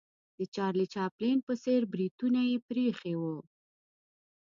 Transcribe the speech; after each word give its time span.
د 0.37 0.39
چارلي 0.55 0.87
چاپلین 0.93 1.37
په 1.47 1.53
څېر 1.63 1.81
بریتونه 1.93 2.39
یې 2.49 2.57
پرې 2.67 2.81
ایښې 2.89 3.13
ول. 3.21 3.37